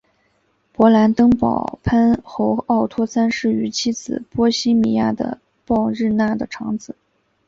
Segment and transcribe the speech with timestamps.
[0.73, 6.95] 勃兰登堡藩侯奥托三世与妻子波希米亚的鲍日娜的长子。